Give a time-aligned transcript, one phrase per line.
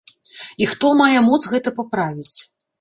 [0.65, 2.37] І хто мае моц гэта паправіць?